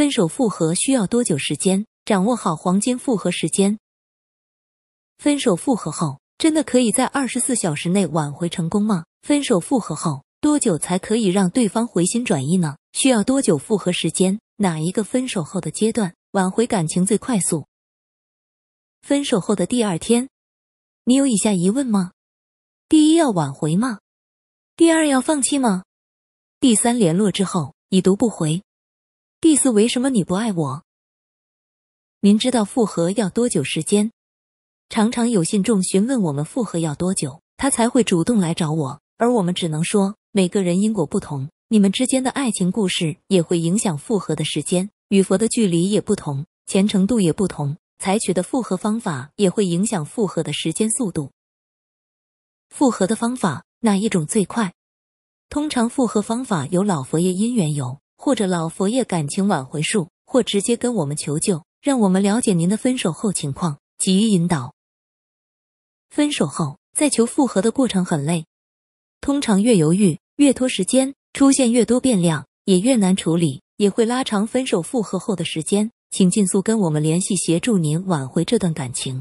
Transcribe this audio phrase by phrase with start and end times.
[0.00, 1.84] 分手复合需要多久时间？
[2.06, 3.78] 掌握好黄金复合时间。
[5.18, 9.04] 分手复合后，真的可以在二十四小时内挽回成功吗？
[9.20, 12.78] 分手复合后多久才可以让对方回心转意呢？
[12.94, 14.40] 需要多久复合时间？
[14.56, 17.66] 哪一个分手后的阶段挽回感情最快速？
[19.02, 20.30] 分手后的第二天，
[21.04, 22.12] 你有以下疑问吗？
[22.88, 23.98] 第一，要挽回吗？
[24.76, 25.84] 第二，要放弃吗？
[26.58, 28.62] 第三，联络之后已读不回。
[29.42, 30.82] 第四，为什么你不爱我？
[32.20, 34.12] 您知道复合要多久时间？
[34.90, 51.30] 常常有信众询问我们复合要多久，他才会主动来找我，而我们只能说，每个人因果不同，你们之间的爱情故事也会影响复合的时间，与佛的距离也不同，虔诚度也不同，采取的复合方法也会影响复合的时间速度。
[52.68, 54.74] 复合的方法哪一种最快？
[55.48, 61.64] 通常复合方法有老佛爷姻缘油，或者老佛爷感情挽回术，或直接跟我们求救。
[61.80, 64.74] 让我们了解您的分手后情况，给予引导。
[66.10, 68.44] 分手后再求复合的过程很累，
[69.22, 75.90] 通常越犹豫越拖时间，出现越多变量也越难处理，也会拉长分手复合后的时间。
[76.10, 79.18] 请尽速跟我们联系，协助您挽回这段感情。